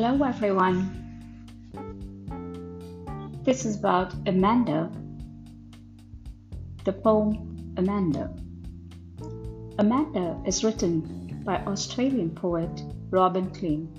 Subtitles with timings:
[0.00, 0.78] Hello, everyone.
[3.42, 4.92] This is about Amanda,
[6.84, 8.32] the poem Amanda.
[9.80, 12.70] Amanda is written by Australian poet
[13.10, 13.92] Robin Klein.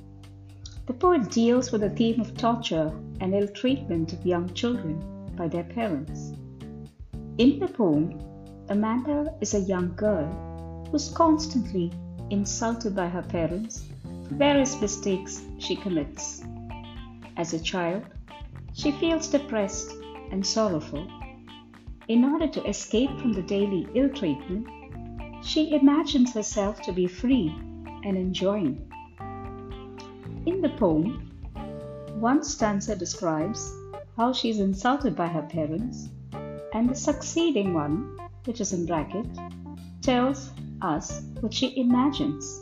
[0.87, 5.03] The poet deals with the theme of torture and ill treatment of young children
[5.35, 6.31] by their parents.
[7.37, 8.17] In the poem,
[8.69, 11.91] Amanda is a young girl who's constantly
[12.29, 13.88] insulted by her parents
[14.31, 16.43] various mistakes she commits.
[17.37, 18.03] As a child,
[18.73, 19.91] she feels depressed
[20.31, 21.07] and sorrowful.
[22.07, 24.67] In order to escape from the daily ill treatment,
[25.43, 27.53] she imagines herself to be free
[28.03, 28.85] and enjoying.
[30.45, 31.31] In the poem,
[32.19, 33.73] one stanza describes
[34.17, 36.09] how she is insulted by her parents,
[36.73, 39.27] and the succeeding one, which is in bracket,
[40.01, 42.61] tells us what she imagines,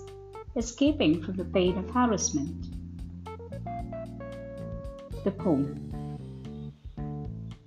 [0.58, 2.66] escaping from the pain of harassment.
[5.24, 5.94] The poem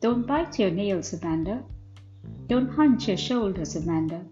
[0.01, 1.63] Don't bite your nails, Amanda.
[2.49, 4.25] Don't hunch your shoulders, Amanda.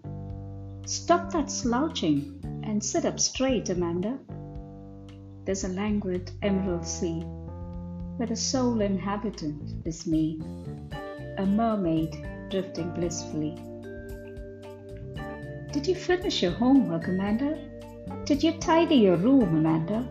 [0.85, 4.19] Stop that slouching and sit up straight, Amanda.
[5.45, 7.21] There's a languid emerald sea
[8.17, 10.41] where the sole inhabitant is me,
[11.37, 12.11] a mermaid
[12.49, 13.55] drifting blissfully.
[15.71, 17.68] Did you finish your homework, Amanda?
[18.29, 20.07] Did you tidy your room, Amanda?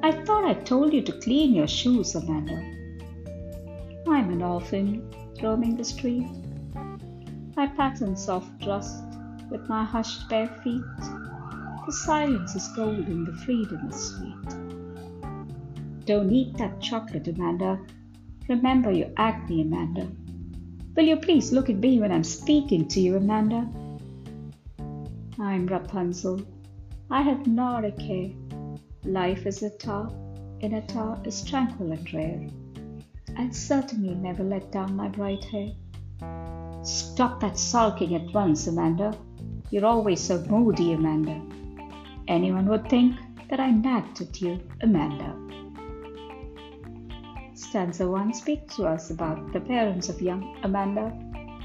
[0.00, 2.54] I thought I told you to clean your shoes, Amanda.
[4.06, 6.28] I'm an orphan roaming the street.
[7.56, 9.02] I pattern soft rust
[9.50, 10.84] with my hushed bare feet.
[11.84, 14.48] The silence is golden, the freedom is sweet.
[16.04, 17.80] Don't eat that chocolate, Amanda.
[18.48, 20.06] Remember your acne, Amanda.
[20.94, 23.68] Will you please look at me when I'm speaking to you, Amanda?
[25.40, 26.46] I'm Rapunzel.
[27.12, 28.30] I have not a care.
[29.04, 30.12] Life is a tar,
[30.60, 32.46] in a tar is tranquil and rare.
[33.36, 35.70] I'll certainly never let down my bright hair.
[36.84, 39.18] Stop that sulking at once, Amanda.
[39.70, 41.42] You're always so moody, Amanda.
[42.28, 43.16] Anyone would think
[43.48, 45.34] that I nagged at you, Amanda.
[47.54, 51.12] Stanza 1 speaks to us about the parents of young Amanda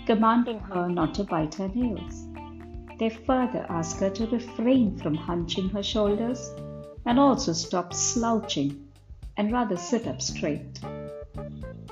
[0.08, 2.28] commanding her not to bite her nails.
[2.98, 6.54] They further ask her to refrain from hunching her shoulders
[7.06, 8.88] and also stop slouching
[9.36, 10.80] and rather sit up straight.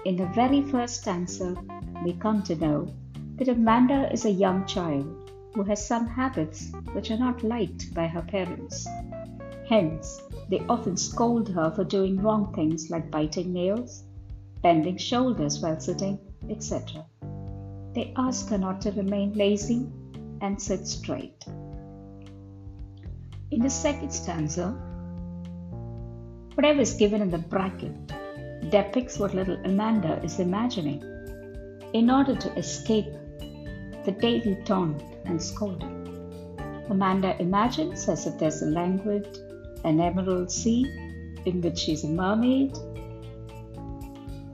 [0.06, 1.58] In the very first stanza,
[2.06, 2.88] we come to know
[3.36, 8.08] that Amanda is a young child who has some habits which are not liked by
[8.08, 8.88] her parents.
[9.68, 14.04] Hence, they often scold her for doing wrong things like biting nails,
[14.62, 16.18] bending shoulders while sitting,
[16.50, 17.06] etc.
[17.94, 19.86] They ask her not to remain lazy
[20.44, 21.44] and sit straight.
[23.50, 24.72] In the second stanza,
[26.54, 27.96] whatever is given in the bracket
[28.70, 31.02] depicts what little Amanda is imagining
[31.94, 33.12] in order to escape
[34.06, 36.00] the daily taunt and scolding.
[36.90, 39.26] Amanda imagines as if there's a languid
[39.84, 40.84] an emerald sea
[41.46, 42.78] in which she's a mermaid.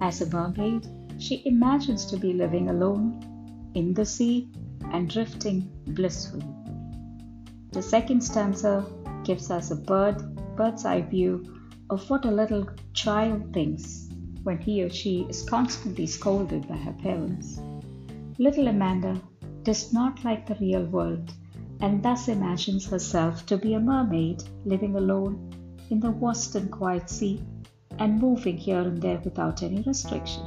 [0.01, 0.88] As a mermaid,
[1.19, 4.50] she imagines to be living alone in the sea
[4.91, 6.45] and drifting blissfully.
[7.72, 8.85] The second stanza
[9.23, 11.44] gives us a bird, bird's eye view
[11.90, 14.09] of what a little child thinks
[14.44, 17.59] when he or she is constantly scolded by her parents.
[18.38, 19.22] Little Amanda
[19.63, 21.34] does not like the real world
[21.81, 25.51] and thus imagines herself to be a mermaid living alone
[25.89, 27.41] in the vast and quiet sea
[28.00, 30.44] and moving here and there without any restriction.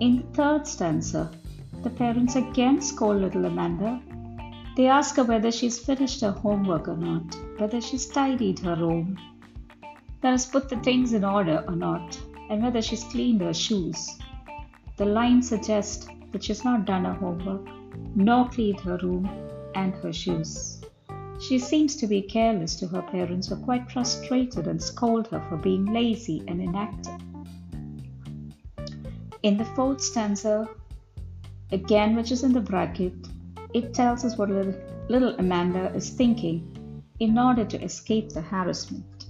[0.00, 1.30] In the third stanza,
[1.82, 4.00] the parents again scold little Amanda.
[4.76, 9.18] They ask her whether she's finished her homework or not, whether she's tidied her room,
[10.20, 12.20] that has put the things in order or not,
[12.50, 14.18] and whether she's cleaned her shoes.
[14.96, 17.66] The lines suggest that she's not done her homework,
[18.14, 19.28] nor cleaned her room
[19.74, 20.82] and her shoes.
[21.40, 25.40] She seems to be careless to her parents who are quite frustrated and scold her
[25.48, 27.18] for being lazy and inactive.
[29.42, 30.68] In the fourth stanza,
[31.72, 33.14] again which is in the bracket,
[33.74, 39.26] it tells us what little, Amanda is thinking in order to escape the harassment.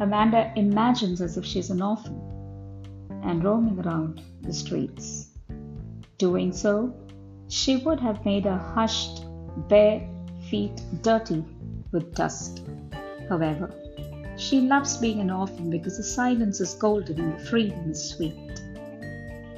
[0.00, 2.20] Amanda imagines as if she's an orphan
[3.24, 5.30] and roaming around the streets.
[6.18, 6.94] Doing so,
[7.48, 9.24] she would have made her hushed,
[9.68, 10.08] bare
[10.48, 11.44] feet dirty
[11.90, 12.62] with dust.
[13.28, 13.70] However,
[14.36, 18.62] she loves being an orphan because the silence is golden and the freedom is sweet.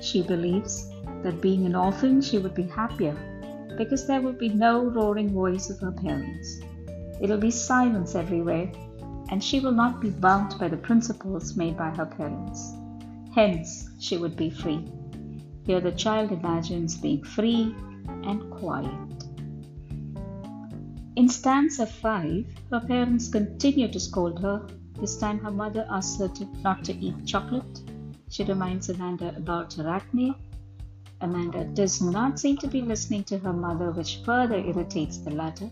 [0.00, 0.90] She believes
[1.24, 3.16] that being an orphan she would be happier
[3.76, 6.60] because there would be no roaring voice of her parents.
[7.20, 8.70] It'll be silence everywhere,
[9.30, 12.72] and she will not be bound by the principles made by her parents.
[13.34, 14.88] Hence, she would be free.
[15.66, 17.74] Here, the child imagines being free
[18.24, 18.90] and quiet.
[21.16, 24.66] In stanza 5, her parents continue to scold her.
[25.00, 27.80] This time, her mother asks her to, not to eat chocolate.
[28.28, 30.34] She reminds Amanda about her acne.
[31.24, 35.70] Amanda does not seem to be listening to her mother, which further irritates the latter.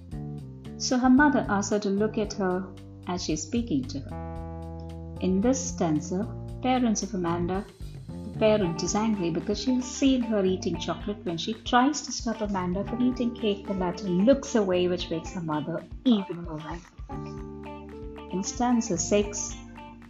[0.78, 2.66] So her mother asks her to look at her
[3.06, 5.18] as she is speaking to her.
[5.20, 6.26] In this stanza,
[6.62, 7.66] parents of Amanda,
[8.08, 11.24] the parent is angry because she has seen her eating chocolate.
[11.24, 15.34] When she tries to stop Amanda from eating cake, the latter looks away, which makes
[15.34, 16.62] her mother even more
[17.10, 18.32] angry.
[18.32, 19.54] In stanza 6,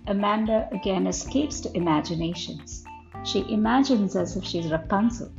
[0.06, 2.84] Amanda again escapes to imaginations.
[3.24, 5.30] She imagines as if she's Rapunzel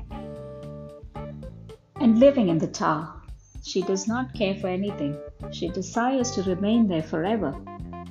[1.96, 3.22] and living in the tower.
[3.64, 5.18] She does not care for anything.
[5.52, 7.56] She desires to remain there forever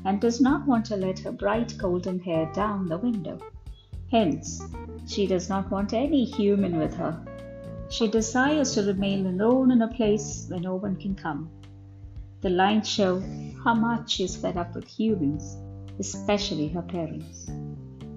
[0.05, 3.39] and does not want to let her bright golden hair down the window.
[4.11, 4.63] Hence,
[5.07, 7.23] she does not want any human with her.
[7.89, 11.51] She desires to remain alone in a place where no one can come.
[12.41, 13.23] The lines show
[13.63, 15.57] how much she is fed up with humans,
[15.99, 17.51] especially her parents.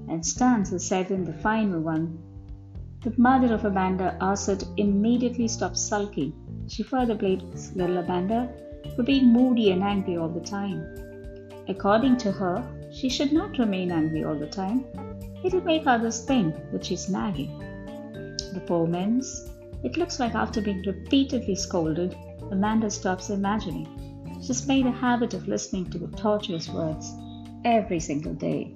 [0.10, 2.18] And stanza 7, the final one,
[3.02, 6.34] the mother of Amanda to immediately stop sulking
[6.68, 8.50] she further blames little Amanda
[8.96, 10.84] for being moody and angry all the time.
[11.68, 14.86] According to her, she should not remain angry all the time.
[15.44, 17.60] It'll make others think that she's nagging.
[18.54, 19.50] The poor men's.
[19.84, 22.16] It looks like after being repeatedly scolded,
[22.52, 23.88] Amanda stops imagining.
[24.42, 27.12] She's made a habit of listening to the torturous words
[27.64, 28.76] every single day.